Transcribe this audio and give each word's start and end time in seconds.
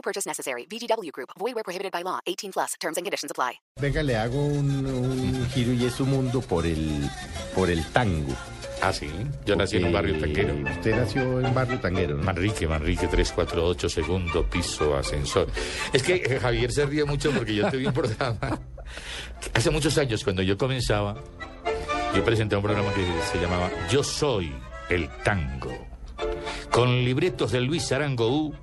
No 0.00 0.02
purchase 0.02 0.26
necessary. 0.26 0.64
VGW 0.64 1.12
Group. 1.12 1.28
Void 1.38 1.54
where 1.54 1.62
prohibited 1.62 1.92
by 1.92 2.02
law. 2.02 2.20
18 2.26 2.52
plus. 2.52 2.74
Terms 2.80 2.96
and 2.96 3.04
conditions 3.04 3.30
apply. 3.30 3.60
Venga, 3.78 4.02
le 4.02 4.16
hago 4.16 4.42
un, 4.46 4.86
un 4.86 5.46
giro 5.50 5.74
y 5.74 5.84
es 5.84 5.92
su 5.92 6.06
mundo 6.06 6.40
por 6.40 6.64
el, 6.64 7.06
por 7.54 7.68
el 7.68 7.84
tango. 7.92 8.34
Ah, 8.80 8.94
sí. 8.94 9.10
Yo 9.44 9.56
nací 9.56 9.76
en 9.76 9.84
un 9.84 9.92
barrio 9.92 10.18
Porque 10.18 10.42
tanquero. 10.42 10.70
Usted 10.72 10.96
nació 10.96 11.40
en 11.40 11.54
barrio 11.54 11.78
tanguero, 11.80 12.16
¿no? 12.16 12.24
Manrique, 12.24 12.66
Manrique 12.66 13.08
348, 13.08 13.88
segundo 13.90 14.48
piso, 14.48 14.96
ascensor. 14.96 15.48
Es 15.92 16.02
que 16.02 16.14
eh, 16.14 16.40
Javier 16.40 16.72
se 16.72 16.86
ríe 16.86 17.04
mucho 17.04 17.30
porque 17.30 17.54
yo 17.54 17.70
tuve 17.70 17.86
un 17.86 17.92
programa. 17.92 18.38
Hace 19.52 19.70
muchos 19.70 19.98
años, 19.98 20.24
cuando 20.24 20.40
yo 20.40 20.56
comenzaba, 20.56 21.22
yo 22.14 22.24
presenté 22.24 22.56
un 22.56 22.62
programa 22.62 22.90
que 22.94 23.04
se 23.30 23.38
llamaba 23.38 23.70
Yo 23.90 24.02
Soy 24.02 24.50
el 24.88 25.10
Tango. 25.22 25.90
Con 26.70 27.04
libretos 27.04 27.52
de 27.52 27.60
Luis 27.60 27.92
Arango 27.92 28.28
U, 28.28 28.54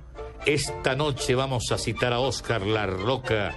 esta 0.48 0.96
noche 0.96 1.34
vamos 1.34 1.70
a 1.72 1.76
citar 1.76 2.14
a 2.14 2.20
Oscar 2.20 2.62
La 2.62 2.86
Roca 2.86 3.54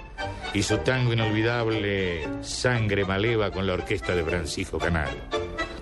y 0.52 0.62
su 0.62 0.76
tango 0.78 1.14
inolvidable 1.14 2.28
Sangre 2.42 3.06
Maleva 3.06 3.50
con 3.50 3.66
la 3.66 3.72
orquesta 3.72 4.14
de 4.14 4.22
Francisco 4.22 4.78
Canaro. 4.78 5.16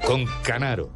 Con 0.07 0.25
Canaro, 0.45 0.93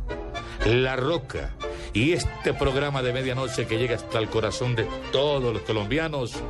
La 0.66 0.94
Roca 0.94 1.56
y 1.92 2.12
este 2.12 2.54
programa 2.54 3.02
de 3.02 3.12
medianoche 3.12 3.66
que 3.66 3.76
llega 3.76 3.96
hasta 3.96 4.20
el 4.20 4.28
corazón 4.28 4.76
de 4.76 4.86
todos 5.10 5.52
los 5.52 5.62
colombianos, 5.62 6.40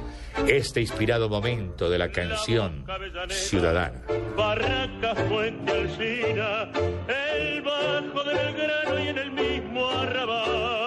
este 0.46 0.82
inspirado 0.82 1.30
momento 1.30 1.88
de 1.88 1.96
la 1.96 2.10
canción 2.10 2.84
ciudadana. 3.30 4.02
Barracas, 4.36 5.18
Fuente 5.26 5.72
el 5.72 7.62
bajo 7.62 8.24
del 8.24 8.36
Belgrano 8.36 8.98
y 8.98 9.08
en 9.08 9.18
el 9.18 9.30
mismo 9.30 9.88
arrabal. 9.88 10.83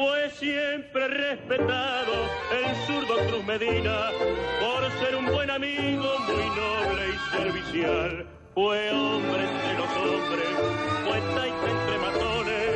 Fue 0.00 0.30
siempre 0.30 1.08
respetado 1.08 2.12
el 2.56 2.74
zurdo 2.86 3.16
Cruz 3.28 3.44
Medina 3.44 4.08
por 4.58 4.90
ser 5.04 5.14
un 5.14 5.26
buen 5.26 5.50
amigo, 5.50 6.08
muy 6.26 6.46
noble 6.56 7.02
y 7.12 7.36
servicial. 7.36 8.26
Fue 8.54 8.90
hombre 8.92 9.42
entre 9.42 9.74
los 9.76 9.96
hombres, 9.98 10.48
fue 11.04 11.20
taita 11.20 11.70
entre 11.70 11.98
matones, 11.98 12.70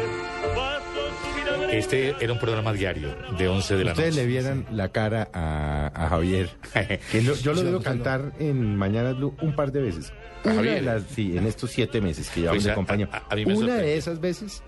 pasó 0.55 1.03
su 1.23 1.35
vida 1.39 1.67
de 1.67 1.79
Este 1.79 2.15
era 2.21 2.33
un 2.35 2.39
programa 2.39 2.73
diario 2.75 3.09
de 3.39 3.49
11 3.49 3.77
de 3.77 3.85
la 3.85 3.93
Ustedes 3.93 4.11
noche. 4.15 4.21
le 4.23 4.29
vieran 4.29 4.67
la 4.71 4.89
cara 4.91 5.29
a, 5.33 5.91
a 5.95 6.09
Javier. 6.11 6.51
Que 7.11 7.23
lo- 7.23 7.35
yo 7.37 7.55
lo 7.55 7.63
debo 7.63 7.81
cantar 7.81 8.33
en 8.39 8.77
Mañana 8.77 9.13
Blue 9.15 9.35
un 9.41 9.55
par 9.57 9.73
de 9.73 9.81
veces. 9.81 10.13
¿A 10.45 10.49
Una 10.49 10.55
Javier? 10.57 10.75
de 10.75 10.81
las, 10.83 11.03
sí, 11.05 11.39
en 11.39 11.47
estos 11.47 11.71
siete 11.71 12.03
meses 12.03 12.29
que 12.29 12.41
llevamos 12.43 12.63
Pues 12.63 12.77
me 12.77 12.83
Una 12.83 13.17
sorprendió. 13.57 13.75
de 13.77 13.97
esas 13.97 14.21
veces 14.21 14.63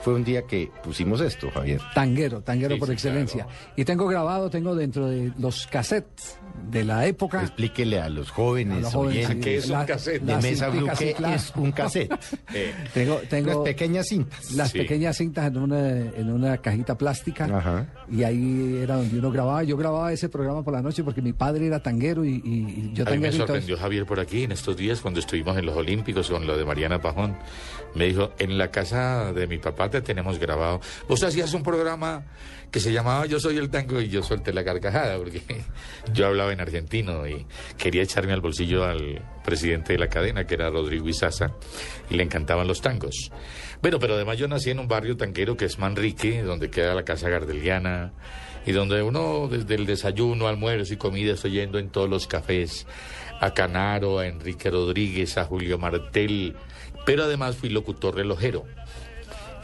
fue 0.00 0.14
un 0.14 0.24
día 0.24 0.42
que 0.42 0.70
pusimos 0.82 1.20
esto, 1.20 1.50
Javier. 1.52 1.80
Tanguero, 1.94 2.40
tanguero 2.40 2.74
Sí, 2.74 2.78
por 2.80 2.88
sí, 2.88 2.94
excelencia. 2.94 3.46
Y 3.76 3.84
tengo 3.84 4.06
grabado, 4.06 4.48
tengo 4.50 4.74
dentro 4.74 5.08
de 5.08 5.32
los 5.38 5.66
cassettes 5.66 6.38
de 6.70 6.84
la 6.84 7.06
época. 7.06 7.42
Explíquele 7.42 8.00
a 8.00 8.08
los 8.08 8.30
jóvenes, 8.30 8.78
a 8.78 8.80
los 8.82 8.92
jóvenes, 8.94 9.26
oyentes 9.26 9.44
¿Qué 9.44 9.56
es 9.56 9.66
un 9.66 9.72
la- 9.72 9.86
cassette? 9.86 10.22
de 10.22 10.32
las 10.32 10.42
Mesa 10.42 10.68
Blue, 10.68 10.88
¿qué 10.98 11.14
es 11.34 11.52
un 11.56 11.72
cassette? 11.72 12.12
Eh, 12.54 12.72
Tengo, 12.94 13.16
tengo 13.28 13.62
pequeñas 13.64 14.06
cintas. 14.08 14.52
las 14.52 14.70
Sí. 14.70 14.78
pequeñas 14.78 15.16
cintas 15.16 15.46
en 15.48 15.58
una, 15.58 15.88
en 15.90 16.30
una 16.32 16.56
cajita 16.58 16.96
plástica. 16.96 17.44
Ajá. 17.44 17.86
Y 18.10 18.22
ahí 18.22 18.80
era 18.82 18.96
donde 18.96 19.18
uno 19.18 19.30
grababa. 19.30 19.62
Yo 19.64 19.76
grababa 19.76 20.12
ese 20.12 20.28
programa 20.30 20.62
por 20.64 20.72
la 20.72 20.80
noche 20.80 21.04
porque 21.04 21.20
mi 21.20 21.32
padre 21.34 21.66
era 21.66 21.82
tanguero 21.82 22.24
y, 22.24 22.90
yo 22.94 23.04
A 23.06 23.10
mí 23.10 23.18
me 23.18 23.28
tanguero. 23.28 23.34
y 23.34 23.36
todo 23.38 23.46
sorprendió 23.48 23.76
Javier 23.76 24.06
por 24.06 24.18
aquí 24.20 24.44
en 24.44 24.52
estos 24.52 24.76
días 24.76 25.00
cuando 25.00 25.20
estuvimos 25.20 25.56
en 25.58 25.66
los 25.66 25.76
Olímpicos 25.76 26.30
con 26.30 26.46
lo 26.46 26.56
de 26.56 26.64
Mariana 26.64 27.00
Pajón. 27.00 27.36
Me 27.94 28.06
dijo, 28.06 28.30
en 28.38 28.56
la 28.58 28.70
casa 28.70 29.32
de 29.32 29.46
mi 29.46 29.58
papá 29.58 29.87
te 29.90 30.00
tenemos 30.00 30.38
grabado. 30.38 30.80
Vos 31.08 31.22
hacías 31.22 31.52
un 31.54 31.62
programa 31.62 32.24
que 32.70 32.80
se 32.80 32.92
llamaba 32.92 33.26
Yo 33.26 33.40
Soy 33.40 33.56
el 33.56 33.70
Tango 33.70 34.00
y 34.00 34.08
yo 34.08 34.22
solté 34.22 34.52
la 34.52 34.64
carcajada 34.64 35.16
porque 35.16 35.42
yo 36.12 36.26
hablaba 36.26 36.52
en 36.52 36.60
argentino 36.60 37.26
y 37.26 37.46
quería 37.76 38.02
echarme 38.02 38.32
al 38.32 38.40
bolsillo 38.40 38.84
al 38.84 39.22
presidente 39.44 39.94
de 39.94 39.98
la 39.98 40.08
cadena 40.08 40.46
que 40.46 40.54
era 40.54 40.70
Rodrigo 40.70 41.08
Izaza 41.08 41.52
y 42.10 42.16
le 42.16 42.22
encantaban 42.22 42.66
los 42.66 42.80
tangos. 42.80 43.30
Bueno, 43.80 43.98
pero 43.98 44.14
además 44.14 44.38
yo 44.38 44.48
nací 44.48 44.70
en 44.70 44.80
un 44.80 44.88
barrio 44.88 45.16
tanquero 45.16 45.56
que 45.56 45.64
es 45.64 45.78
Manrique, 45.78 46.42
donde 46.42 46.70
queda 46.70 46.94
la 46.94 47.04
casa 47.04 47.28
gardeliana 47.28 48.12
y 48.66 48.72
donde 48.72 49.02
uno 49.02 49.48
desde 49.48 49.76
el 49.76 49.86
desayuno, 49.86 50.48
almuerzo 50.48 50.92
y 50.92 50.96
comida 50.96 51.32
estoy 51.32 51.52
yendo 51.52 51.78
en 51.78 51.88
todos 51.88 52.10
los 52.10 52.26
cafés 52.26 52.86
a 53.40 53.54
Canaro, 53.54 54.18
a 54.18 54.26
Enrique 54.26 54.70
Rodríguez, 54.70 55.38
a 55.38 55.44
Julio 55.44 55.78
Martel, 55.78 56.56
pero 57.06 57.24
además 57.24 57.56
fui 57.56 57.68
locutor 57.68 58.16
relojero. 58.16 58.64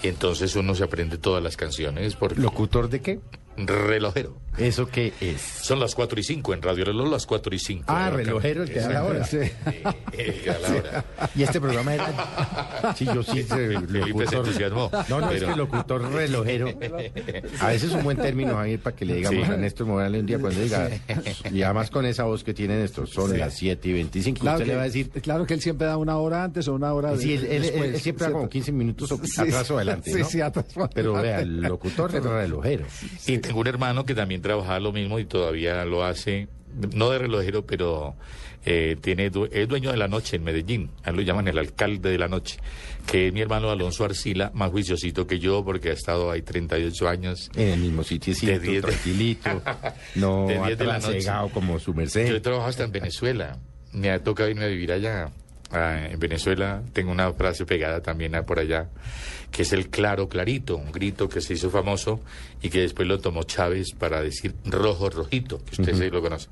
Entonces 0.05 0.55
uno 0.55 0.75
se 0.75 0.85
aprende 0.85 1.17
todas 1.17 1.43
las 1.43 1.57
canciones 1.57 2.15
por 2.15 2.39
¿Locutor 2.39 2.91
de 2.91 3.01
qué? 3.01 3.21
Relojero. 3.57 4.37
¿Eso 4.57 4.87
qué 4.87 5.13
es? 5.21 5.41
Son 5.41 5.81
las 5.81 5.97
4 5.97 6.21
y 6.21 6.23
5 6.23 6.55
en 6.55 6.63
Radio 6.63 6.85
Reloj, 6.85 7.09
las 7.11 7.27
4 7.27 7.53
y 7.57 7.59
5. 7.59 7.85
Ah, 7.89 8.09
relojero, 8.11 8.63
el 8.63 8.71
que 8.71 8.79
da 8.79 8.89
la 8.89 9.05
hora. 9.05 9.25
Sí. 9.25 9.39
a 9.39 10.59
la 10.61 10.69
hora. 10.77 11.05
Y 11.35 11.43
este 11.43 11.61
programa 11.61 11.95
era. 11.95 12.93
Sí, 12.97 13.05
yo 13.07 13.23
sí, 13.23 13.41
eh, 13.41 13.47
Felipe 13.89 14.27
se 14.29 14.37
entusiasmó. 14.37 14.91
No, 15.09 15.21
no, 15.21 15.31
es 15.31 15.41
pero- 15.41 15.53
que 15.53 15.57
locutor 15.59 16.13
relojero. 16.13 16.69
A 17.61 17.69
veces 17.69 17.91
es 17.91 17.95
un 17.97 18.05
buen 18.05 18.17
término, 18.19 18.55
Javier, 18.55 18.79
para 18.79 18.95
que 18.95 19.05
le 19.07 19.15
digamos 19.17 19.47
Sí. 19.47 19.53
a 19.53 19.57
Néstor 19.57 19.87
Morales 19.87 20.21
un 20.21 20.27
día 20.27 20.39
cuando 20.39 20.61
diga. 20.61 20.91
Y 21.53 21.63
además 21.63 21.91
con 21.91 22.05
esa 22.07 22.25
voz 22.25 22.45
que 22.45 22.55
tiene 22.55 22.77
Néstor, 22.77 23.09
son 23.09 23.37
las 23.37 23.55
7 23.55 23.89
y 23.89 23.93
25. 23.95 24.39
Claro 24.41 24.57
usted 24.59 24.67
que, 24.67 24.71
le 24.73 24.77
va 24.77 24.83
a 24.83 24.87
decir. 24.87 25.11
claro 25.23 25.47
que 25.47 25.55
él 25.55 25.61
siempre 25.63 25.87
da 25.87 25.97
una 25.97 26.19
hora 26.19 26.45
antes 26.45 26.69
o 26.69 26.75
una 26.75 26.93
hora 26.93 27.13
de- 27.13 27.19
Sí, 27.19 27.33
él, 27.35 27.45
él- 27.47 27.63
después. 27.63 27.95
él 27.95 28.01
siempre 28.01 28.27
da 28.27 28.31
como 28.33 28.43
¿cierto? 28.43 28.53
15 28.53 28.73
minutos 28.73 29.11
o- 29.13 29.21
Sí, 29.25 29.41
atrás 29.41 29.71
o 29.71 29.77
adelante. 29.77 30.13
sí, 30.13 30.21
¿no? 30.21 30.25
sí, 30.29 30.41
atrás 30.41 30.67
o 30.77 30.89
Pero 30.95 31.15
vea, 31.15 31.37
adelante. 31.39 31.43
el 31.43 31.61
locutor 31.63 32.13
relojero. 32.13 32.85
Y 33.27 33.39
tengo 33.47 33.61
un 33.61 33.67
hermano 33.67 34.05
que 34.05 34.15
también 34.15 34.43
trabajaba 34.43 34.81
lo 34.81 34.93
mismo 34.93 35.19
y 35.19 35.25
todavía 35.25 35.85
lo 35.85 36.05
hace, 36.05 36.49
no 36.95 37.11
de 37.11 37.19
relojero, 37.19 37.65
pero 37.67 38.15
eh, 38.67 38.97
tiene 39.01 39.31
es 39.53 39.69
dueño 39.69 39.91
de 39.91 39.97
la 39.97 40.09
noche 40.09 40.37
en 40.37 40.45
Medellín. 40.45 40.91
A 41.05 41.11
él 41.11 41.17
lo 41.17 41.23
llaman 41.23 41.49
el 41.49 41.59
alcalde 41.59 42.11
de 42.11 42.19
la 42.19 42.29
noche, 42.29 42.59
que 43.07 43.29
es 43.29 43.33
mi 43.33 43.41
hermano 43.41 43.71
Alonso 43.71 44.05
Arcila, 44.05 44.51
más 44.55 44.71
juiciosito 44.71 45.27
que 45.27 45.39
yo, 45.39 45.65
porque 45.65 45.91
ha 45.91 45.93
estado 45.93 46.31
ahí 46.31 46.43
38 46.43 47.09
años. 47.09 47.51
En 47.55 47.69
el 47.69 47.81
mismo 47.81 48.03
sitio, 48.03 48.35
De 48.35 48.59
diez 48.59 48.83
de- 48.83 48.89
tranquilito. 48.91 49.63
No 50.15 50.47
De 50.47 50.59
diez 50.65 50.79
de 50.79 50.85
la 50.87 50.99
noche. 50.99 51.27
como 51.53 51.79
su 51.79 51.93
Yo 51.93 51.95
he 51.95 51.97
merced. 52.03 52.43
trabajado 52.43 52.71
hasta 52.71 52.85
en 52.85 52.93
Venezuela. 52.93 53.59
Me 53.93 54.11
ha 54.11 54.23
tocado 54.23 54.49
irme 54.51 54.65
a 54.65 54.69
vivir 54.69 54.91
allá. 54.91 55.31
Ah, 55.75 56.07
en 56.09 56.21
Venezuela 56.21 56.83
tengo 56.93 57.11
una 57.11 57.33
frase 57.33 57.67
pegada 57.67 58.01
también 58.01 58.37
ah, 58.37 58.47
por 58.47 58.61
allá, 58.61 58.89
que 59.51 59.63
es 59.63 59.73
el 59.73 59.89
claro 59.89 60.29
clarito, 60.29 60.77
un 60.77 60.93
grito 60.93 61.29
que 61.29 61.41
se 61.41 61.55
hizo 61.55 61.69
famoso 61.69 62.21
y 62.63 62.71
que 62.71 62.81
después 62.81 63.09
lo 63.09 63.19
tomó 63.19 63.43
Chávez 63.43 63.93
para 63.93 64.23
decir 64.23 64.55
rojo 64.65 65.11
rojito, 65.11 65.59
que 65.65 65.83
usted 65.83 65.97
sí 65.97 66.11
lo 66.11 66.23
conoce. 66.23 66.49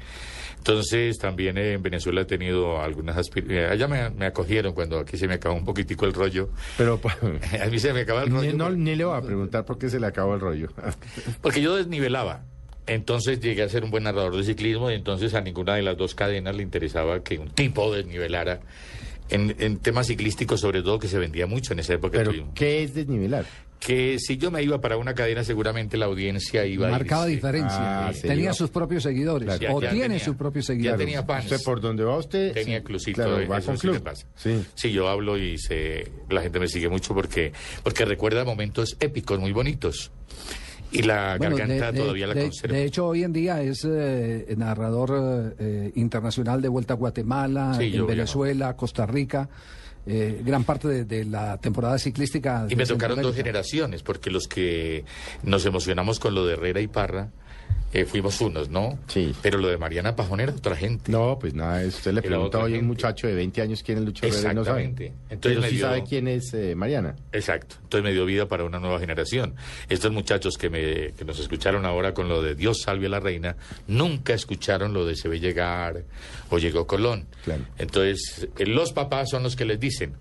Entonces 0.58 1.18
también 1.18 1.56
eh, 1.58 1.72
en 1.72 1.82
Venezuela 1.82 2.22
he 2.22 2.24
tenido 2.24 2.80
algunas 2.80 3.16
aspiraciones. 3.16 3.70
Allá 3.70 3.88
me, 3.88 4.10
me 4.10 4.26
acogieron 4.26 4.72
cuando 4.72 4.98
aquí 4.98 5.16
se 5.16 5.28
me 5.28 5.34
acabó 5.34 5.54
un 5.56 5.64
poquitico 5.64 6.04
el 6.04 6.12
rollo. 6.12 6.50
Pero 6.76 6.98
pues, 6.98 7.14
A 7.60 7.66
mí 7.66 7.78
se 7.78 7.92
me 7.92 8.00
acaba 8.00 8.22
el 8.22 8.30
rollo. 8.30 8.50
ni, 8.50 8.56
no, 8.56 8.70
ni 8.70 8.94
le 8.96 9.04
voy 9.04 9.16
a 9.16 9.22
preguntar 9.22 9.64
por 9.64 9.78
qué 9.78 9.88
se 9.88 10.00
le 10.00 10.06
acabó 10.06 10.34
el 10.34 10.40
rollo. 10.40 10.68
Porque 11.42 11.60
yo 11.60 11.76
desnivelaba. 11.76 12.44
Entonces 12.86 13.40
llegué 13.40 13.62
a 13.62 13.68
ser 13.68 13.84
un 13.84 13.90
buen 13.90 14.04
narrador 14.04 14.36
de 14.36 14.42
ciclismo 14.42 14.90
y 14.90 14.94
entonces 14.94 15.34
a 15.34 15.40
ninguna 15.40 15.74
de 15.74 15.82
las 15.82 15.96
dos 15.96 16.14
cadenas 16.14 16.56
le 16.56 16.62
interesaba 16.64 17.22
que 17.22 17.38
un 17.38 17.50
tipo 17.50 17.92
desnivelara 17.94 18.60
en, 19.32 19.56
en 19.58 19.78
temas 19.78 20.06
ciclísticos, 20.06 20.60
sobre 20.60 20.82
todo 20.82 20.98
que 20.98 21.08
se 21.08 21.18
vendía 21.18 21.46
mucho 21.46 21.72
en 21.72 21.80
esa 21.80 21.94
época. 21.94 22.18
Pero, 22.18 22.30
tuvimos. 22.30 22.50
¿qué 22.54 22.82
es 22.84 22.94
desnivelar? 22.94 23.44
Que 23.80 24.20
si 24.20 24.36
yo 24.36 24.52
me 24.52 24.62
iba 24.62 24.80
para 24.80 24.96
una 24.96 25.12
cadena, 25.12 25.42
seguramente 25.42 25.96
la 25.96 26.06
audiencia 26.06 26.64
iba 26.66 26.86
a 26.86 26.90
Marcaba 26.92 27.24
irse. 27.24 27.34
diferencia. 27.34 28.06
Ah, 28.06 28.12
sí, 28.14 28.22
tenía 28.22 28.44
iba. 28.44 28.52
sus 28.52 28.70
propios 28.70 29.02
seguidores. 29.02 29.58
Ya- 29.58 29.72
o 29.74 29.82
ya 29.82 29.90
tiene 29.90 30.04
tenía- 30.04 30.24
sus 30.24 30.36
propios 30.36 30.66
ya 30.68 30.74
seguidores. 30.74 30.98
tenía 31.00 31.24
fans. 31.24 31.46
Usted 31.50 31.64
por 31.64 31.80
donde 31.80 32.04
va 32.04 32.16
usted. 32.16 32.52
Tenía 32.52 32.78
sí, 32.78 32.84
clusito, 32.84 33.24
Claro, 33.24 33.48
va 33.48 33.58
eso 33.58 33.66
con 33.66 33.76
sí 33.78 33.80
club. 33.80 33.94
me 33.94 34.00
pasa. 34.00 34.24
Sí. 34.36 34.62
Sí, 34.76 34.92
yo 34.92 35.08
hablo 35.08 35.36
y 35.36 35.58
se, 35.58 36.12
la 36.30 36.42
gente 36.42 36.60
me 36.60 36.68
sigue 36.68 36.88
mucho 36.88 37.12
porque, 37.12 37.52
porque 37.82 38.04
recuerda 38.04 38.44
momentos 38.44 38.96
épicos, 39.00 39.40
muy 39.40 39.50
bonitos. 39.50 40.12
Y 40.92 41.02
la 41.02 41.36
Bueno, 41.38 41.56
garganta 41.56 41.86
de- 41.86 41.92
de- 41.92 41.98
todavía 42.00 42.26
la 42.26 42.34
conservo. 42.34 42.74
De 42.74 42.84
hecho, 42.84 43.06
hoy 43.06 43.24
en 43.24 43.32
día 43.32 43.62
es 43.62 43.86
eh, 43.88 44.54
narrador 44.58 45.54
eh, 45.58 45.90
internacional 45.94 46.60
de 46.60 46.68
Vuelta 46.68 46.94
a 46.94 46.96
Guatemala, 46.96 47.74
Sí, 47.78 47.92
en 47.94 48.06
Venezuela, 48.06 48.76
Costa 48.76 49.06
Rica. 49.06 49.48
eh, 50.04 50.42
gran 50.44 50.64
parte 50.64 50.88
de, 50.88 51.04
de 51.04 51.24
la 51.24 51.58
temporada 51.58 51.96
ciclística. 51.96 52.66
Y 52.68 52.74
me 52.74 52.84
tocaron 52.84 53.22
dos 53.22 53.36
generaciones, 53.36 54.02
porque 54.02 54.30
los 54.30 54.48
que 54.48 55.04
nos 55.44 55.64
emocionamos 55.64 56.18
con 56.18 56.34
lo 56.34 56.44
de 56.44 56.54
Herrera 56.54 56.80
y 56.80 56.88
Parra, 56.88 57.30
eh, 57.94 58.06
fuimos 58.06 58.40
unos, 58.40 58.70
¿no? 58.70 58.98
Sí. 59.06 59.34
Pero 59.42 59.58
lo 59.58 59.68
de 59.68 59.76
Mariana 59.76 60.16
Pajón 60.16 60.40
era 60.40 60.52
otra 60.52 60.74
gente. 60.74 61.12
No, 61.12 61.38
pues 61.38 61.52
nada, 61.52 61.84
usted 61.86 62.12
le 62.14 62.36
otra 62.36 62.62
hoy 62.64 62.76
a 62.76 62.78
un 62.78 62.86
muchacho 62.86 63.26
de 63.26 63.34
20 63.34 63.60
años 63.60 63.82
quién 63.82 63.98
es 63.98 64.04
Lucho 64.04 64.24
Herrera 64.26 64.52
y 64.52 64.54
no 64.54 64.64
sabe. 64.64 64.84
Entonces 64.84 65.12
Pero 65.40 65.60
me 65.60 65.68
sí 65.68 65.76
dio- 65.76 65.86
sabe 65.86 66.04
quién 66.08 66.26
es 66.26 66.54
eh, 66.54 66.74
Mariana. 66.74 67.14
Exacto. 67.32 67.76
Entonces 67.82 68.04
me 68.04 68.12
dio 68.14 68.24
vida 68.24 68.48
para 68.48 68.64
una 68.64 68.78
nueva 68.78 68.98
generación. 68.98 69.54
Estos 69.90 70.10
muchachos 70.10 70.56
que, 70.56 70.70
me, 70.70 71.12
que 71.12 71.24
nos 71.26 71.38
escucharon 71.38 71.84
ahora 71.84 72.14
con 72.14 72.28
lo 72.30 72.40
de 72.42 72.54
Dios 72.54 72.80
salve 72.80 73.06
a 73.06 73.10
la 73.10 73.20
reina, 73.20 73.56
nunca 73.88 74.32
escucharon 74.32 74.94
lo 74.94 75.04
de 75.04 75.14
se 75.14 75.28
ve 75.28 75.38
llegar 75.38 76.02
o 76.48 76.56
llegó 76.58 76.86
Colón. 76.86 77.26
Claro. 77.44 77.64
Entonces, 77.76 78.48
eh, 78.56 78.64
los 78.64 78.92
papás 78.94 79.28
son 79.30 79.42
los 79.42 79.54
que 79.54 79.66
les 79.66 79.78
dicen. 79.78 80.14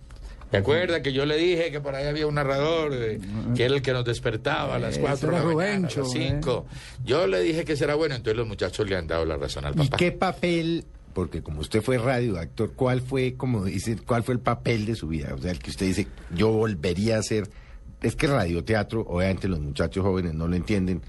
¿Te 0.51 0.57
acuerdas 0.57 0.99
que 1.01 1.13
yo 1.13 1.25
le 1.25 1.37
dije 1.37 1.71
que 1.71 1.79
por 1.79 1.95
ahí 1.95 2.05
había 2.07 2.27
un 2.27 2.35
narrador 2.35 2.91
eh, 2.93 3.19
que 3.55 3.63
era 3.63 3.75
el 3.75 3.81
que 3.81 3.93
nos 3.93 4.03
despertaba 4.03 4.75
a 4.75 4.79
las 4.79 4.91
Ese 4.97 5.01
4 5.01 5.31
de 5.31 5.37
la 5.37 5.43
mañana, 5.45 5.87
a 5.87 5.97
las 5.99 6.11
5? 6.11 6.65
Yo 7.05 7.25
le 7.25 7.39
dije 7.39 7.63
que 7.63 7.77
será 7.77 7.95
bueno, 7.95 8.15
entonces 8.15 8.37
los 8.37 8.47
muchachos 8.47 8.87
le 8.89 8.97
han 8.97 9.07
dado 9.07 9.23
la 9.25 9.37
razón 9.37 9.65
al 9.65 9.73
¿Y 9.75 9.85
papá. 9.85 9.97
qué 9.97 10.11
papel, 10.11 10.83
porque 11.13 11.41
como 11.41 11.61
usted 11.61 11.81
fue 11.81 11.97
radioactor, 11.97 12.73
cuál 12.73 13.01
fue, 13.01 13.35
como 13.35 13.63
dice, 13.63 13.95
cuál 14.05 14.23
fue 14.23 14.33
el 14.33 14.41
papel 14.41 14.85
de 14.85 14.95
su 14.95 15.07
vida? 15.07 15.33
O 15.33 15.37
sea, 15.37 15.51
el 15.51 15.59
que 15.59 15.69
usted 15.69 15.85
dice, 15.85 16.07
yo 16.35 16.49
volvería 16.51 17.15
a 17.15 17.19
hacer. 17.19 17.49
Es 18.01 18.15
que 18.15 18.27
radioteatro, 18.27 19.01
obviamente 19.07 19.47
los 19.47 19.59
muchachos 19.59 20.03
jóvenes 20.03 20.33
no 20.33 20.47
lo 20.47 20.55
entienden. 20.55 21.01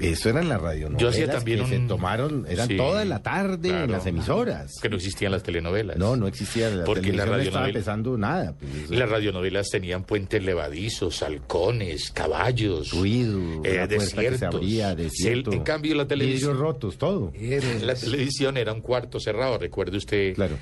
Eso 0.00 0.28
eran 0.30 0.48
las 0.48 0.60
radionovelas 0.60 1.00
Yo 1.00 1.08
hacía 1.08 1.30
también 1.30 1.60
que 1.60 1.66
se 1.68 1.76
un- 1.78 1.88
tomaron, 1.88 2.46
eran 2.48 2.68
Sí, 2.68 2.76
toda 2.76 3.04
la 3.04 3.22
tarde 3.22 3.68
en 3.68 3.74
claro. 3.76 3.92
las 3.92 4.06
emisoras. 4.06 4.74
Que 4.80 4.88
no 4.88 4.96
existían 4.96 5.32
las 5.32 5.42
telenovelas. 5.42 5.96
No, 5.98 6.16
no 6.16 6.26
existía 6.26 6.70
la 6.70 6.84
Porque 6.84 7.12
la 7.12 7.26
no 7.26 7.36
estaba 7.36 7.66
radionovela- 7.66 7.68
empezando 7.68 8.16
nada. 8.18 8.54
pues, 8.58 8.90
las 8.90 9.08
radionovelas 9.08 9.68
tenían 9.70 10.04
puentes 10.04 10.42
levadizos, 10.42 11.22
halcones, 11.22 12.10
caballos, 12.12 12.92
ruido, 12.92 13.62
eh, 13.64 13.76
la 13.76 13.88
que 13.88 14.00
se 14.00 14.06
desiertos. 14.16 14.54
abría, 14.54 14.94
desierto. 14.94 15.50
El- 15.50 15.56
en 15.58 15.62
cambio, 15.64 15.94
la 15.94 16.06
televisión, 16.06 16.58
rotos, 16.58 16.96
todo. 16.98 17.32
Eres- 17.34 17.82
la 17.82 17.94
televisión 17.94 18.56
era 18.56 18.72
un 18.72 18.80
cuarto 18.80 19.20
cerrado. 19.20 19.58
Recuerde 19.58 19.96
usted, 19.98 20.34
Claro. 20.34 20.56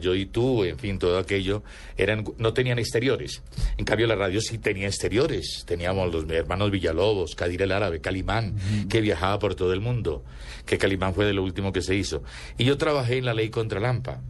yo 0.00 0.14
y 0.14 0.26
tú, 0.26 0.64
en 0.64 0.78
fin, 0.78 0.98
todo 0.98 1.18
aquello, 1.18 1.62
eran, 1.96 2.24
no 2.38 2.52
tenían 2.52 2.78
exteriores. 2.78 3.42
En 3.78 3.84
cambio, 3.84 4.06
la 4.06 4.14
radio 4.16 4.40
sí 4.40 4.58
tenía 4.58 4.86
exteriores. 4.88 5.64
Teníamos 5.66 6.12
los 6.12 6.28
hermanos 6.30 6.70
Villalobos, 6.70 7.34
Cadir 7.34 7.62
el 7.62 7.72
Árabe, 7.72 8.00
Calimán, 8.00 8.54
que 8.88 9.00
viajaba 9.00 9.38
por 9.38 9.54
todo 9.54 9.72
el 9.72 9.80
mundo. 9.80 10.24
Que 10.66 10.78
Calimán 10.78 11.14
fue 11.14 11.24
de 11.24 11.34
lo 11.34 11.42
último 11.42 11.72
que 11.72 11.82
se 11.82 11.94
hizo. 11.94 12.22
Y 12.58 12.64
yo 12.64 12.78
trabajé 12.78 13.18
en 13.18 13.24
La 13.24 13.34
Ley 13.34 13.50
contra 13.50 13.80
Lampa, 13.80 14.22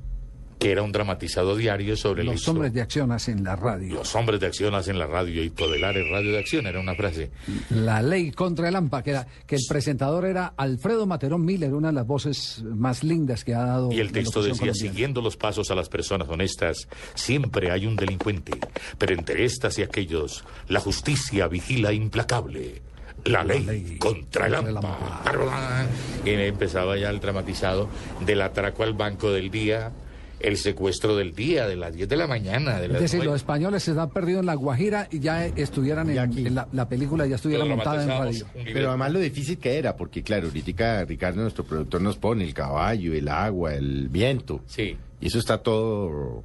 que 0.59 0.73
era 0.73 0.83
un 0.83 0.93
dramatizado 0.93 1.57
diario 1.57 1.97
sobre 1.97 2.25
Los 2.25 2.49
hombres 2.49 2.73
de 2.73 2.81
acción 2.81 3.13
hacen 3.13 3.45
la 3.45 3.55
radio. 3.55 3.97
Los 3.97 4.15
hombres 4.15 4.41
de 4.41 4.47
acción 4.47 4.75
hacen 4.75 4.99
la 4.99 5.07
radio 5.07 5.43
y 5.43 5.51
Podelar 5.51 5.97
es 5.97 6.09
radio 6.09 6.33
de 6.33 6.39
acción, 6.39 6.67
era 6.67 6.81
una 6.81 6.95
frase. 6.95 7.31
La 7.71 8.01
ley 8.01 8.31
contra 8.31 8.69
el 8.69 8.77
AMPA, 8.77 9.03
que, 9.03 9.11
era, 9.11 9.27
que 9.47 9.57
el 9.57 9.63
presentador 9.69 10.25
era 10.25 10.55
Alfredo 10.57 11.07
Materón 11.07 11.45
Miller, 11.45 11.75
una 11.75 11.89
de 11.89 11.95
las 11.95 12.07
voces 12.07 12.63
más 12.65 13.05
lindas 13.05 13.45
que 13.45 13.55
ha 13.55 13.63
dado. 13.63 13.93
Y 13.93 14.01
el 14.01 14.13
texto 14.13 14.41
decía, 14.43 14.61
colombiana. 14.61 14.89
siguiendo 14.89 15.21
los 15.21 15.37
pasos 15.37 15.71
a 15.71 15.75
las 15.75 15.89
personas 15.89 16.29
honestas, 16.29 16.89
siempre 17.15 17.71
hay 17.71 17.87
un 17.87 17.97
delincuente, 17.97 18.53
pero 18.97 19.15
entre 19.15 19.45
estas 19.45 19.79
y 19.79 19.83
aquellos, 19.83 20.45
la 20.69 20.81
justicia 20.81 21.47
vigila 21.47 21.93
implacable. 21.93 22.81
La 23.25 23.43
ley, 23.43 23.65
ley 23.65 23.97
contra 23.99 24.47
el 24.47 24.55
AMPA. 24.55 25.87
Y 26.25 26.31
empezaba 26.31 26.97
ya 26.99 27.11
el 27.11 27.21
dramatizado 27.21 27.89
del 28.25 28.43
atraco 28.43 28.83
al 28.83 28.93
banco 28.93 29.31
del 29.33 29.51
día, 29.51 29.93
el 30.41 30.59
secuestro 30.59 31.17
del 31.17 31.35
día, 31.35 31.67
de 31.67 31.77
las 31.77 31.95
10 31.95 32.07
de 32.09 32.17
la 32.17 32.27
mañana. 32.27 32.79
De 32.79 32.87
Es 32.87 33.01
decir, 33.01 33.25
los 33.25 33.37
españoles 33.37 33.83
se 33.83 33.93
han 33.93 34.11
perdido 34.11 34.41
en 34.41 34.47
La 34.47 34.55
Guajira 34.55 35.09
y 35.11 35.21
ya 35.21 35.47
estuvieran 35.47 36.11
en, 36.11 36.17
Y 36.17 36.19
aquí. 36.19 36.47
en 36.47 36.55
la, 36.55 36.69
la 36.73 36.87
película, 36.87 37.27
ya 37.27 37.37
estuviera 37.37 37.65
montada 37.65 38.03
en 38.03 38.09
radio. 38.11 38.47
Pero 38.53 38.89
además 38.91 39.13
lo 39.13 39.21
difícil 39.21 39.57
que 39.59 39.79
era, 39.79 39.97
porque 39.97 40.23
claro, 40.23 40.49
ahorita 40.49 41.05
Ricardo, 41.07 41.41
nuestro 41.41 41.65
productor, 41.65 42.03
nos 42.03 42.17
pone 42.17 42.45
el 42.45 42.53
caballo, 42.53 43.15
el 43.15 43.29
agua, 43.29 43.75
el 43.75 44.09
viento. 44.11 44.61
Sí. 44.67 44.97
Y 45.21 45.27
eso 45.27 45.39
está 45.39 45.59
todo... 45.59 46.45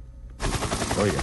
Oiga. 0.98 1.20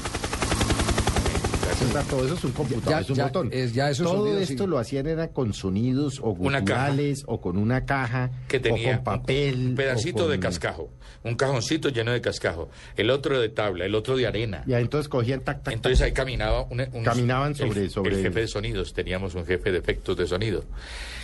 Todo, 2.10 2.26
eso 2.26 2.36
es 2.36 2.44
un 2.44 2.52
computador, 2.54 2.90
Ya- 2.90 3.00
es 3.02 3.10
un 3.10 3.16
ya- 3.16 3.24
botón. 3.26 3.50
es- 3.52 3.74
ya 3.74 3.90
esos 3.90 4.08
todo 4.08 4.20
sonidos, 4.26 4.50
esto 4.50 4.64
sí. 4.64 4.70
lo 4.70 4.78
hacían 4.80 5.08
era 5.08 5.28
con 5.30 5.54
sonidos 5.54 6.20
o 6.22 6.30
Una 6.32 6.64
caja. 6.64 6.88
guturales 6.90 7.24
o 7.28 7.40
con 7.42 7.58
una 7.58 7.86
caja 7.86 8.32
que 8.48 8.60
tenía 8.60 8.94
o 8.94 8.96
con 8.96 9.04
papel. 9.04 9.68
un 9.70 9.76
pedacito 9.76 10.24
con- 10.24 10.32
de 10.32 10.40
cascajo, 10.40 10.90
un 11.24 11.36
cajoncito 11.36 11.90
lleno 11.90 12.12
de 12.12 12.22
cascajo, 12.22 12.70
el 12.96 13.10
otro 13.10 13.40
de 13.40 13.50
tabla, 13.50 13.86
el 13.86 13.94
otro 13.96 14.16
de 14.18 14.26
arena. 14.28 14.64
Y 14.66 14.74
ahí 14.74 14.82
entonces 14.84 15.08
cogían 15.10 15.42
tac, 15.42 15.64
tac, 15.64 15.74
Entonces 15.74 16.02
ahí 16.02 16.12
caminaba 16.14 16.64
un, 16.64 16.82
un- 16.94 17.04
Caminaban 17.04 17.54
sobre- 17.56 17.82
el, 17.84 17.90
sobre 17.92 18.12
el 18.12 18.18
el- 18.18 18.24
jefe 18.24 18.40
de 18.42 18.48
sonidos, 18.48 18.94
teníamos 18.94 19.36
un 19.36 19.46
jefe 19.46 19.72
de 19.72 19.78
efectos 19.78 20.18
de 20.18 20.26
sonido, 20.28 20.64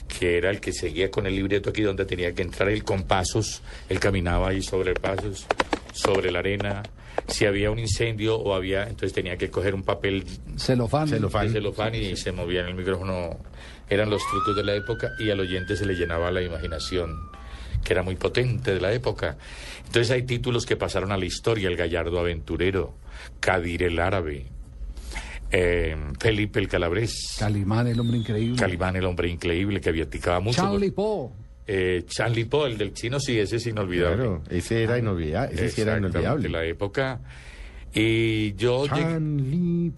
que 0.08 0.38
era 0.38 0.50
el 0.52 0.60
que 0.60 0.72
seguía 0.74 1.10
con 1.10 1.26
el 1.26 1.36
libreto 1.36 1.70
aquí 1.72 1.82
donde 1.82 2.06
tenía 2.06 2.34
que 2.34 2.42
entrar 2.44 2.70
él 2.70 2.84
con 2.84 3.04
pasos, 3.04 3.62
él 3.90 4.00
caminaba 4.00 4.50
ahí 4.50 4.62
sobre 4.62 4.94
pasos, 4.94 5.46
sobre 5.94 6.32
la 6.32 6.40
arena, 6.40 6.84
si 7.28 7.46
había 7.46 7.72
un 7.72 7.80
incendio 7.80 8.38
o 8.38 8.54
había, 8.54 8.84
entonces 8.84 9.14
tenía 9.14 9.38
que 9.38 9.50
coger 9.50 9.76
un 9.76 9.84
papel 9.84 10.26
Celofán. 10.58 11.08
Celofán. 11.08 11.50
celofán 11.50 11.96
y 11.96 12.16
se 12.16 12.32
movía 12.32 12.62
en 12.62 12.68
el 12.68 12.76
micrófono, 12.76 13.38
eran 13.90 14.10
los 14.10 14.22
trucos 14.30 14.56
de 14.56 14.64
la 14.64 14.76
época 14.76 15.12
y 15.20 15.30
al 15.30 15.40
oyente 15.40 15.76
se 15.76 15.86
le 15.86 15.94
llenaba 15.94 16.32
la 16.32 16.42
imaginación 16.42 17.32
que 17.84 17.94
era 17.94 18.04
muy 18.04 18.16
potente 18.16 18.74
de 18.74 18.82
la 18.82 18.94
época. 18.94 19.38
Entonces 19.86 20.10
hay 20.12 20.24
títulos 20.24 20.66
que 20.66 20.78
pasaron 20.78 21.12
a 21.12 21.18
la 21.18 21.26
historia, 21.26 21.68
El 21.68 21.76
Gallardo 21.76 22.20
Aventurero, 22.20 22.96
Cadir 23.40 23.84
el 23.84 24.00
Árabe, 24.00 24.46
eh, 25.52 25.96
Felipe 26.20 26.60
el 26.60 26.68
Calabrés, 26.68 27.36
Calimán, 27.38 27.88
el 27.88 28.00
hombre 28.00 28.18
increíble. 28.18 28.58
Calimán 28.58 28.96
el 28.96 29.06
Hombre 29.06 29.30
Increíble, 29.30 29.82
que 29.82 29.92
viaticaba 29.92 30.40
mucho. 30.40 30.62
Charlie 30.62 30.92
Poe. 30.92 31.43
Eh, 31.66 32.04
Charlie 32.08 32.46
Poe, 32.46 32.70
el 32.70 32.78
del 32.78 32.94
chino, 32.94 33.20
sí, 33.20 33.40
ese 33.40 33.56
es 33.56 33.68
inolvidable. 33.68 34.16
Claro, 34.16 34.44
ese 34.50 34.84
era 34.84 34.98
inolvidable, 34.98 35.56
ese 35.56 35.70
sí 35.70 35.82
era 35.82 35.98
inolvidable. 35.98 36.50
la 36.50 36.66
época. 36.66 37.20
Y 37.96 38.54
yo 38.56 38.86
llegué, 38.86 39.92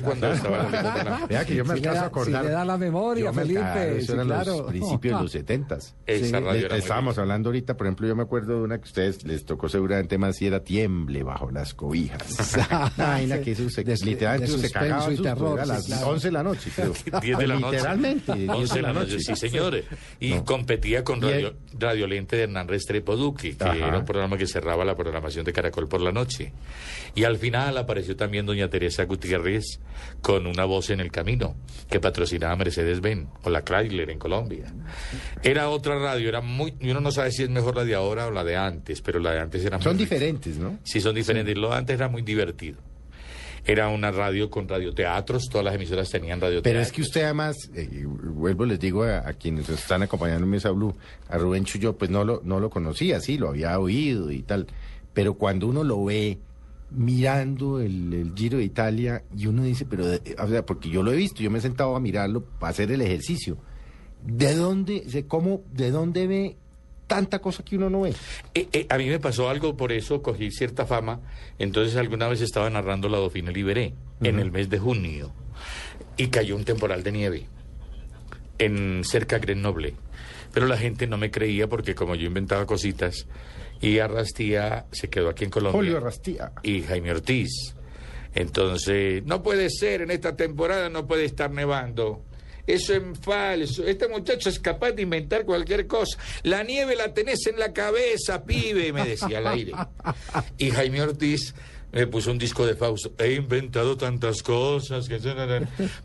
yo 0.00 0.04
cuando 0.04 0.32
estaba 0.32 0.66
en 0.66 0.72
la 0.72 1.26
Vea 1.28 1.44
que 1.46 1.54
yo 1.54 1.64
me 1.64 1.76
Si 1.76 1.80
le 1.80 1.88
alcanzo 1.88 1.94
da- 1.94 2.02
a 2.02 2.06
acordar. 2.06 2.42
si 2.42 2.48
le 2.48 2.52
da 2.54 2.64
la 2.64 2.76
memoria, 2.76 3.24
Yo 3.24 3.32
me 3.32 3.42
Felipe, 3.42 3.60
alcanzo, 3.60 3.96
Eso 3.96 4.06
sí, 4.06 4.12
eran 4.12 4.26
claro. 4.26 4.56
los 4.58 4.66
principios 4.70 5.16
de 5.18 5.22
los 5.22 5.32
setentas. 5.32 5.94
Esa 6.06 6.38
Sí. 6.38 6.44
muy 6.44 6.58
estábamos 6.78 7.18
hablando 7.18 7.48
ahorita, 7.48 7.76
por 7.76 7.86
ejemplo, 7.86 8.06
yo 8.06 8.16
me 8.16 8.22
acuerdo 8.22 8.58
de 8.58 8.62
una 8.64 8.78
que 8.78 8.84
a 8.84 8.86
ustedes 8.86 9.24
les 9.24 9.44
tocó 9.44 9.68
seguramente 9.68 10.18
más 10.18 10.36
si 10.36 10.46
era 10.46 10.60
tiemble 10.62 11.22
bajo 11.22 11.50
las 11.50 11.74
cobijas. 11.74 12.20
Vaina 12.96 13.40
que 13.40 13.52
eso 13.52 13.68
se, 13.70 13.82
De- 13.84 13.96
literalmente 14.04 14.52
de 14.56 14.68
se 14.68 14.70
cagaba 14.70 15.12
y 15.12 15.16
terror, 15.16 15.60
a 15.60 15.66
las 15.66 15.86
claro. 15.86 16.08
11 16.08 16.28
de 16.28 16.32
la 16.32 16.42
noche. 16.42 16.70
Pero, 16.76 16.92
10 17.20 17.38
de 17.38 17.46
la 17.46 17.58
noche. 17.58 17.76
Literalmente, 17.76 18.34
10 18.34 18.50
11 18.50 18.74
de 18.74 18.82
la 18.82 18.92
noche, 18.92 19.18
sí, 19.20 19.36
señores. 19.36 19.84
Y 20.20 20.34
No. 20.34 20.44
competía 20.44 21.02
con 21.02 21.20
Radio, 21.22 21.54
Radio 21.78 22.06
Lente 22.06 22.36
de 22.36 22.42
Hernán 22.42 22.68
Restrepo 22.68 23.16
Duque, 23.16 23.56
que 23.56 23.64
Ajá. 23.64 23.74
era 23.74 23.98
un 23.98 24.04
programa 24.04 24.36
que 24.36 24.46
cerraba 24.46 24.84
la 24.84 24.94
programación 24.96 25.44
de 25.44 25.52
Caracol 25.52 25.88
por 25.88 26.00
la 26.02 26.12
noche. 26.12 26.52
Y 27.14 27.24
al 27.24 27.38
final 27.38 27.76
apareció 27.78 28.16
también 28.16 28.46
doña 28.46 28.68
Teresa 28.68 29.04
Gutiérrez 29.04 29.80
con 30.20 30.46
una 30.46 30.64
voz 30.64 30.90
en 30.90 31.00
el 31.00 31.10
camino, 31.10 31.56
que 31.88 32.00
patrocinaba 32.00 32.56
Mercedes-Benz 32.56 33.28
o 33.42 33.50
la 33.50 33.62
Chrysler 33.62 34.10
en 34.10 34.18
Colombia. 34.18 34.72
Era 35.42 35.68
otra 35.68 35.98
radio, 35.98 36.28
era 36.28 36.40
muy, 36.40 36.74
uno 36.82 37.00
no 37.00 37.10
sabe 37.10 37.32
si 37.32 37.42
es 37.42 37.50
mejor 37.50 37.76
la 37.76 37.84
de 37.84 37.94
ahora 37.94 38.26
o 38.26 38.30
la 38.30 38.44
de 38.44 38.56
antes, 38.56 39.00
pero 39.00 39.18
la 39.18 39.32
de 39.32 39.40
antes 39.40 39.64
era 39.64 39.80
Son 39.80 39.96
muy 39.96 40.04
diferentes, 40.04 40.56
¿no? 40.58 40.78
Sí, 40.84 41.00
son 41.00 41.14
diferentes. 41.14 41.56
Lo 41.56 41.70
de 41.70 41.76
antes 41.76 41.94
era 41.96 42.08
muy 42.08 42.22
divertido. 42.22 42.78
Era 43.64 43.88
una 43.88 44.10
radio 44.10 44.48
con 44.48 44.66
radioteatros, 44.66 45.48
todas 45.50 45.64
las 45.66 45.74
emisoras 45.74 46.08
tenían 46.08 46.40
radioteatros. 46.40 46.72
Pero 46.72 46.80
es 46.80 46.92
que 46.92 47.02
usted 47.02 47.24
además, 47.24 47.56
eh, 47.74 48.04
vuelvo 48.06 48.64
les 48.64 48.80
digo 48.80 49.02
a, 49.02 49.18
a 49.18 49.34
quienes 49.34 49.68
están 49.68 50.02
acompañando 50.02 50.44
en 50.44 50.50
Mesa 50.50 50.70
Blue, 50.70 50.96
a 51.28 51.36
Rubén 51.36 51.64
yo 51.64 51.96
pues 51.96 52.10
no 52.10 52.24
lo, 52.24 52.40
no 52.42 52.58
lo 52.58 52.70
conocía, 52.70 53.20
sí, 53.20 53.36
lo 53.36 53.50
había 53.50 53.78
oído 53.78 54.30
y 54.30 54.42
tal, 54.42 54.66
pero 55.12 55.34
cuando 55.34 55.66
uno 55.66 55.84
lo 55.84 56.04
ve 56.04 56.38
mirando 56.90 57.80
el, 57.80 58.12
el 58.12 58.32
Giro 58.34 58.58
de 58.58 58.64
Italia 58.64 59.22
y 59.36 59.46
uno 59.46 59.62
dice, 59.64 59.84
pero, 59.84 60.06
de- 60.06 60.36
o 60.38 60.48
sea, 60.48 60.64
porque 60.66 60.88
yo 60.88 61.02
lo 61.02 61.12
he 61.12 61.16
visto, 61.16 61.42
yo 61.42 61.50
me 61.50 61.58
he 61.58 61.62
sentado 61.62 61.94
a 61.96 62.00
mirarlo 62.00 62.44
para 62.44 62.70
hacer 62.70 62.90
el 62.92 63.00
ejercicio, 63.00 63.58
¿de 64.24 64.54
dónde, 64.54 65.00
de 65.02 65.26
cómo, 65.26 65.62
de 65.72 65.90
dónde 65.90 66.26
ve 66.26 66.56
tanta 67.06 67.38
cosa 67.40 67.64
que 67.64 67.76
uno 67.76 67.90
no 67.90 68.02
ve? 68.02 68.14
Eh, 68.54 68.68
eh, 68.72 68.86
a 68.88 68.96
mí 68.98 69.06
me 69.08 69.18
pasó 69.18 69.48
algo, 69.48 69.76
por 69.76 69.92
eso 69.92 70.22
cogí 70.22 70.50
cierta 70.50 70.86
fama. 70.86 71.20
Entonces 71.58 71.96
alguna 71.96 72.28
vez 72.28 72.40
estaba 72.40 72.70
narrando 72.70 73.08
la 73.08 73.18
Dauphine 73.18 73.52
Liberé 73.52 73.94
en 74.22 74.38
el 74.38 74.52
mes 74.52 74.68
de 74.70 74.78
junio 74.78 75.32
y 76.16 76.28
cayó 76.28 76.54
un 76.56 76.64
temporal 76.64 77.02
de 77.02 77.12
nieve 77.12 77.46
en 78.58 79.02
cerca 79.04 79.36
de 79.38 79.46
Grenoble. 79.46 79.94
Pero 80.52 80.66
la 80.66 80.76
gente 80.76 81.06
no 81.06 81.16
me 81.16 81.30
creía 81.30 81.68
porque 81.68 81.94
como 81.94 82.14
yo 82.14 82.26
inventaba 82.26 82.66
cositas 82.66 83.26
y 83.80 83.98
Arrastía 83.98 84.86
se 84.92 85.08
quedó 85.08 85.28
aquí 85.30 85.44
en 85.44 85.50
Colombia. 85.50 85.78
Julio 85.78 86.00
Rastía. 86.00 86.52
y 86.62 86.82
Jaime 86.82 87.12
Ortiz. 87.12 87.74
Entonces, 88.34 89.24
no 89.24 89.42
puede 89.42 89.70
ser, 89.70 90.02
en 90.02 90.10
esta 90.10 90.36
temporada 90.36 90.88
no 90.88 91.06
puede 91.06 91.24
estar 91.24 91.50
nevando. 91.50 92.24
Eso 92.66 92.94
es 92.94 93.02
falso. 93.20 93.84
Este 93.84 94.06
muchacho 94.06 94.48
es 94.48 94.60
capaz 94.60 94.92
de 94.92 95.02
inventar 95.02 95.44
cualquier 95.44 95.86
cosa. 95.86 96.18
La 96.44 96.62
nieve 96.62 96.94
la 96.94 97.12
tenés 97.12 97.46
en 97.46 97.58
la 97.58 97.72
cabeza, 97.72 98.44
pibe, 98.44 98.92
me 98.92 99.04
decía 99.04 99.38
al 99.38 99.48
aire. 99.48 99.72
Y 100.58 100.70
Jaime 100.70 101.02
Ortiz 101.02 101.54
me 101.92 102.06
puso 102.06 102.30
un 102.30 102.38
disco 102.38 102.66
de 102.66 102.74
Fausto. 102.74 103.12
He 103.18 103.34
inventado 103.34 103.96
tantas 103.96 104.42
cosas 104.42 105.08
que... 105.08 105.18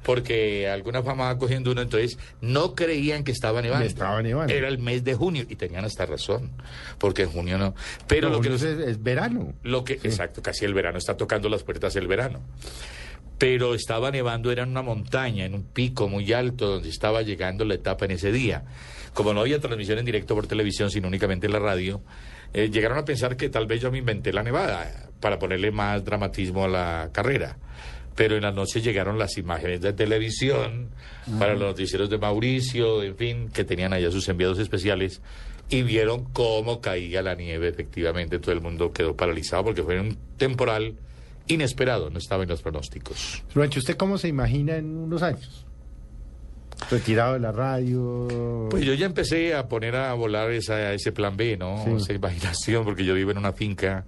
Porque 0.04 0.68
alguna 0.70 1.04
fama 1.04 1.26
va 1.26 1.38
cogiendo 1.38 1.72
uno, 1.72 1.82
entonces 1.82 2.18
no 2.42 2.76
creían 2.76 3.24
que 3.24 3.32
estaba 3.32 3.62
nevando. 3.62 3.86
Estaba 3.86 4.22
nevando. 4.22 4.54
Era 4.54 4.68
el 4.68 4.80
mes 4.80 5.04
de 5.04 5.16
junio 5.16 5.46
y 5.48 5.56
tenían 5.56 5.86
hasta 5.86 6.06
razón, 6.06 6.52
porque 6.98 7.24
en 7.24 7.30
junio 7.30 7.58
no. 7.58 7.76
Pero 8.08 8.30
lo 8.30 8.42
que 8.42 8.54
es, 8.54 8.64
es 8.64 9.02
verano. 9.02 9.54
lo 9.64 9.84
que, 9.84 9.94
exacto, 9.94 10.42
casi 10.42 10.66
el 10.66 10.74
verano 10.74 10.98
está 10.98 11.18
tocando 11.18 11.50
las 11.50 11.64
puertas 11.64 11.96
el 11.96 12.08
verano. 12.08 12.42
Pero 13.38 13.76
estaba 13.76 14.12
nevando, 14.12 14.52
era 14.52 14.64
en 14.64 14.70
una 14.70 14.82
montaña, 14.82 15.46
en 15.46 15.54
un 15.54 15.64
pico 15.64 16.08
muy 16.08 16.32
alto, 16.32 16.68
donde 16.68 16.90
estaba 16.90 17.22
llegando 17.22 17.66
la 17.66 17.76
etapa 17.76 18.06
en 18.06 18.12
ese 18.12 18.32
día. 18.32 18.64
Como 19.14 19.34
no 19.34 19.42
había 19.42 19.60
transmisión 19.60 20.00
en 20.00 20.06
directo 20.06 20.36
por 20.36 20.48
televisión, 20.48 20.92
sino 20.92 21.08
únicamente 21.08 21.48
en 21.48 21.54
la 21.54 21.60
radio, 21.60 22.02
eh, 22.54 22.70
llegaron 22.70 22.98
a 22.98 23.06
pensar 23.06 23.36
que 23.36 23.50
tal 23.50 23.68
vez 23.68 23.82
yo 23.82 23.92
me 23.92 23.98
inventé 23.98 24.32
la 24.32 24.44
nevada 24.44 25.10
para 25.20 25.40
ponerle 25.40 25.72
más 25.72 26.04
dramatismo 26.06 26.66
a 26.66 26.68
la 26.68 27.10
carrera. 27.12 27.58
Pero 28.16 28.38
en 28.38 28.44
la 28.44 28.52
noche 28.52 28.82
llegaron 28.82 29.20
las 29.20 29.38
imágenes 29.38 29.82
de 29.82 29.92
televisión 29.92 30.90
para 31.38 31.54
los 31.54 31.64
noticieros 31.64 32.10
de 32.10 32.18
Mauricio, 32.18 33.04
en 33.04 33.18
fin, 33.18 33.50
que 33.50 33.66
tenían 33.66 33.92
allá 33.92 34.10
sus 34.10 34.30
enviados 34.30 34.58
especiales 34.58 35.22
y 35.70 35.82
vieron 35.82 36.26
cómo 36.32 36.80
caía 36.80 37.22
la 37.22 37.36
nieve 37.36 37.68
efectivamente. 37.68 38.40
Todo 38.40 38.54
el 38.54 38.62
mundo 38.62 38.94
quedó 38.94 39.18
paralizado 39.18 39.66
porque 39.66 39.84
fue 39.84 40.00
un 40.00 40.18
temporal 40.38 40.96
inesperado, 41.48 42.10
no 42.10 42.18
estaba 42.18 42.44
en 42.44 42.50
los 42.50 42.62
pronósticos. 42.62 43.44
Rubencho, 43.54 43.80
¿usted 43.80 43.98
cómo 43.98 44.18
se 44.18 44.28
imagina 44.28 44.76
en 44.78 44.96
unos 44.98 45.22
años? 45.22 45.66
Retirado 46.90 47.34
de 47.34 47.40
la 47.40 47.52
radio. 47.52 48.68
Pues 48.70 48.84
yo 48.84 48.94
ya 48.94 49.06
empecé 49.06 49.56
a 49.56 49.68
poner 49.68 49.96
a 49.96 50.14
volar 50.14 50.52
esa, 50.52 50.94
ese 50.94 51.12
plan 51.12 51.38
B, 51.38 51.58
¿no? 51.58 51.84
Sí. 51.86 51.92
Esa 51.92 52.14
imaginación, 52.14 52.84
porque 52.84 53.06
yo 53.06 53.14
vivo 53.14 53.32
en 53.32 53.38
una 53.38 53.54
finca 53.54 54.06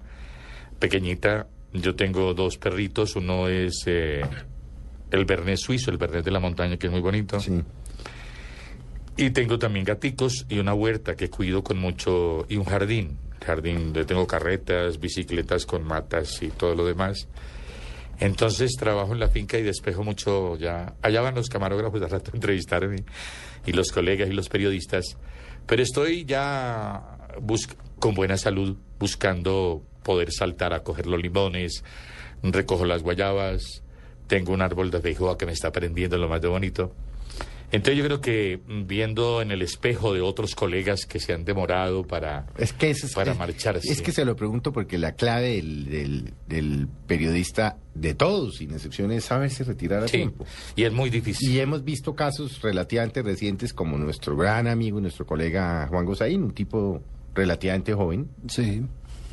pequeñita. 0.79 1.47
Yo 1.73 1.95
tengo 1.95 2.33
dos 2.33 2.57
perritos, 2.57 3.15
uno 3.15 3.47
es 3.47 3.83
eh, 3.85 4.21
el 5.11 5.25
Bernés 5.25 5.61
suizo, 5.61 5.91
el 5.91 5.97
Bernés 5.97 6.25
de 6.25 6.31
la 6.31 6.39
montaña, 6.39 6.77
que 6.77 6.87
es 6.87 6.91
muy 6.91 7.01
bonito. 7.01 7.39
Sí. 7.39 7.61
Y 9.15 9.31
tengo 9.31 9.57
también 9.57 9.85
gaticos 9.85 10.45
y 10.49 10.59
una 10.59 10.73
huerta 10.73 11.15
que 11.15 11.29
cuido 11.29 11.63
con 11.63 11.77
mucho, 11.79 12.45
y 12.49 12.57
un 12.57 12.65
jardín. 12.65 13.17
Jardín, 13.45 13.85
donde 13.85 14.05
tengo 14.05 14.27
carretas, 14.27 14.99
bicicletas 14.99 15.65
con 15.65 15.83
matas 15.83 16.41
y 16.41 16.49
todo 16.49 16.75
lo 16.75 16.85
demás. 16.85 17.27
Entonces 18.19 18.75
trabajo 18.77 19.13
en 19.13 19.19
la 19.19 19.29
finca 19.29 19.57
y 19.57 19.63
despejo 19.63 20.03
mucho 20.03 20.57
ya. 20.57 20.95
Allá 21.01 21.21
van 21.21 21.35
los 21.35 21.49
camarógrafos 21.49 21.99
de 22.01 22.07
rato 22.07 22.31
a 22.31 22.35
entrevistarme 22.35 23.03
y 23.65 23.71
los 23.73 23.91
colegas 23.91 24.29
y 24.29 24.33
los 24.33 24.49
periodistas. 24.49 25.17
Pero 25.65 25.83
estoy 25.83 26.25
ya 26.25 27.17
con 27.99 28.15
buena 28.15 28.37
salud, 28.37 28.77
buscando 28.99 29.83
poder 30.03 30.31
saltar 30.31 30.73
a 30.73 30.83
coger 30.83 31.05
los 31.07 31.21
limones, 31.21 31.83
recojo 32.41 32.85
las 32.85 33.03
guayabas, 33.03 33.83
tengo 34.27 34.53
un 34.53 34.61
árbol 34.61 34.91
de 34.91 35.01
feijoa 35.01 35.37
que 35.37 35.45
me 35.45 35.51
está 35.51 35.71
prendiendo 35.71 36.17
lo 36.17 36.29
más 36.29 36.41
de 36.41 36.47
bonito. 36.47 36.93
Entonces 37.71 37.97
yo 37.97 38.05
creo 38.05 38.21
que 38.21 38.61
mm, 38.65 38.87
viendo 38.87 39.41
en 39.41 39.51
el 39.51 39.61
espejo 39.61 40.13
de 40.13 40.21
otros 40.21 40.55
colegas 40.55 41.05
que 41.05 41.19
se 41.19 41.33
han 41.33 41.43
demorado 41.43 42.03
para, 42.07 42.47
Es 42.57 42.71
que 42.71 42.91
es, 42.91 43.13
para 43.13 43.33
es- 43.33 43.37
marcharse. 43.37 43.91
Es 43.91 44.01
que 44.01 44.11
se 44.13 44.23
lo 44.23 44.35
pregunto 44.37 44.71
porque 44.71 44.97
la 44.97 45.11
clave 45.13 45.55
del, 45.57 45.85
del, 45.89 46.33
del 46.47 46.87
periodista, 47.07 47.77
de 47.93 48.13
todos, 48.13 48.55
sin 48.57 48.71
excepción, 48.71 49.11
es 49.11 49.25
saberse 49.25 49.63
retirar 49.65 50.03
a 50.03 50.07
Sí, 50.07 50.17
tiempo. 50.17 50.45
y 50.77 50.83
es 50.83 50.93
muy 50.93 51.09
difícil. 51.09 51.51
Y 51.51 51.59
hemos 51.59 51.83
visto 51.83 52.15
casos 52.15 52.61
relativamente 52.61 53.21
recientes 53.21 53.73
como 53.73 53.97
nuestro 53.97 54.37
gran 54.37 54.67
amigo, 54.67 55.01
nuestro 55.01 55.25
colega 55.25 55.87
Juan 55.89 56.05
Gozaín, 56.05 56.43
un 56.43 56.53
tipo 56.53 57.01
relativamente 57.35 57.93
joven. 57.93 58.29
Sí. 58.47 58.81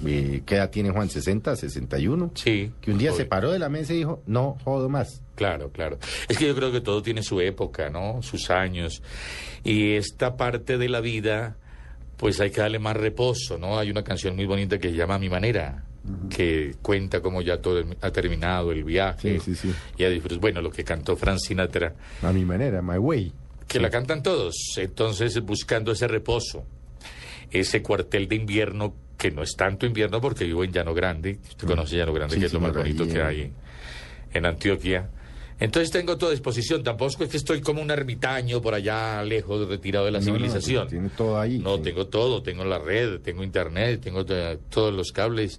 Eh, 0.05 0.43
¿Qué 0.45 0.57
edad 0.57 0.71
tiene 0.71 0.91
Juan? 0.91 1.09
¿60, 1.09 1.55
61? 1.57 2.33
Sí. 2.35 2.73
Que 2.81 2.91
un 2.91 2.99
día 2.99 3.13
se 3.13 3.25
paró 3.27 3.53
de 3.53 3.59
la 3.59 3.69
mesa 3.69 3.93
y 3.95 3.99
dijo, 3.99 4.23
no 4.27 4.57
jodo 4.65 4.89
más. 4.89 5.23
Claro, 5.35 5.71
claro. 5.71 5.99
Es 6.29 6.37
que 6.39 6.47
yo 6.47 6.55
creo 6.55 6.73
que 6.73 6.81
todo 6.81 7.03
tiene 7.03 7.23
su 7.23 7.41
época, 7.41 7.91
¿no? 7.91 8.23
Sus 8.23 8.51
años. 8.51 9.03
Y 9.63 9.93
esta 9.95 10.37
parte 10.37 10.79
de 10.79 10.89
la 10.89 11.01
vida, 11.01 11.57
pues 12.17 12.41
hay 12.41 12.51
que 12.51 12.61
darle 12.61 12.79
más 12.79 12.97
reposo, 12.97 13.57
¿no? 13.59 13.79
Hay 13.79 13.91
una 13.91 14.03
canción 14.05 14.35
muy 14.37 14.47
bonita 14.47 14.79
que 14.79 14.91
se 14.91 14.97
llama 14.97 15.15
A 15.15 15.19
Mi 15.19 15.29
Manera, 15.29 15.85
que 16.29 16.75
cuenta 16.83 17.21
cómo 17.21 17.41
ya 17.41 17.59
todo 17.61 17.83
ha 18.01 18.11
terminado 18.11 18.73
el 18.73 18.85
viaje. 18.85 19.41
Sí, 19.41 19.55
sí, 19.55 19.69
sí. 19.71 19.75
Y 19.97 20.05
a 20.05 20.11
disfrutar, 20.11 20.39
bueno, 20.41 20.61
lo 20.61 20.71
que 20.71 20.85
cantó 20.85 21.17
Frank 21.17 21.39
Sinatra, 21.39 21.95
A 22.23 22.33
mi 22.33 22.45
manera, 22.45 22.83
my 22.83 22.99
way. 22.99 23.33
que 23.67 23.81
la 23.81 23.91
cantan 23.91 24.23
todos. 24.23 24.55
Entonces, 24.77 25.41
buscando 25.41 25.93
ese 25.93 26.07
reposo, 26.07 26.65
ese 27.51 27.83
cuartel 27.83 28.29
de 28.29 28.37
invierno, 28.37 28.95
que 29.25 29.31
no 29.31 29.43
es 29.43 29.57
tanto 29.57 29.87
invierno 29.87 30.21
porque 30.21 30.45
vivo 30.45 30.65
en 30.65 30.71
Llano 30.73 30.93
Grande. 30.93 31.39
Usted 31.49 31.67
conoce 31.67 31.97
Llano 31.97 32.13
Grande, 32.13 32.35
Sí, 32.35 32.41
que 32.41 32.47
es 32.47 32.53
lo 32.53 32.61
más 32.61 32.75
bonito 32.75 33.07
que 33.09 33.23
hay 33.23 33.51
en 34.35 34.45
Antioquia. 34.45 35.09
Entonces 35.59 35.91
tengo 35.91 36.19
toda 36.19 36.33
disposición. 36.33 36.83
Tampoco 36.83 37.25
es 37.25 37.31
que 37.31 37.37
estoy 37.39 37.63
como 37.63 37.81
un 37.81 37.91
ermitaño 37.91 38.61
por 38.61 38.75
allá 38.75 39.23
lejos, 39.25 39.67
retirado 39.67 40.05
de 40.05 40.11
la 40.13 40.19
No, 40.21 40.27
no, 40.27 40.33
civilización. 40.35 40.89
tiene 40.89 41.09
todo 41.09 41.41
ahí. 41.41 41.59
No, 41.59 41.77
sí. 41.79 41.85
tengo 41.85 42.07
todo. 42.09 42.43
Tengo 42.43 42.67
la 42.67 42.79
red, 42.79 43.21
tengo 43.21 43.43
internet, 43.43 44.01
tengo 44.03 44.27
todos 44.27 44.93
los 44.93 45.11
cables, 45.11 45.59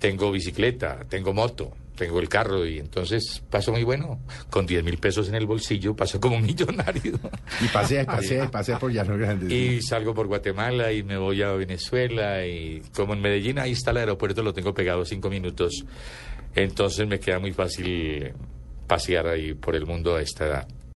tengo 0.00 0.32
bicicleta, 0.32 1.04
tengo 1.08 1.32
moto, 1.32 1.70
tengo 1.94 2.20
el 2.20 2.28
carro 2.28 2.66
y 2.66 2.78
entonces 2.78 3.42
paso 3.50 3.72
muy 3.72 3.84
bueno. 3.84 4.20
Con 4.50 4.66
10 4.66 4.84
mil 4.84 4.98
pesos 4.98 5.28
en 5.28 5.34
el 5.34 5.46
bolsillo 5.46 5.94
paso 5.94 6.20
como 6.20 6.36
un 6.36 6.42
millonario. 6.42 7.18
Y 7.60 7.68
pasea, 7.68 8.04
pasea, 8.06 8.50
pasea 8.50 8.78
por 8.78 8.92
Llano 8.92 9.16
Grande. 9.16 9.54
Y 9.54 9.82
salgo 9.82 10.14
por 10.14 10.26
Guatemala 10.26 10.92
y 10.92 11.02
me 11.02 11.16
voy 11.16 11.42
a 11.42 11.52
Venezuela 11.52 12.46
y 12.46 12.82
como 12.94 13.14
en 13.14 13.20
Medellín 13.20 13.58
ahí 13.58 13.72
está 13.72 13.90
el 13.92 13.98
aeropuerto, 13.98 14.42
lo 14.42 14.52
tengo 14.52 14.74
pegado 14.74 15.04
cinco 15.04 15.30
minutos. 15.30 15.84
Entonces 16.54 17.06
me 17.06 17.18
queda 17.18 17.38
muy 17.38 17.52
fácil 17.52 18.32
pasear 18.86 19.26
ahí 19.26 19.54
por 19.54 19.74
el 19.74 19.86
mundo 19.86 20.16
a 20.16 20.22
esta 20.22 20.46
edad. 20.46 20.68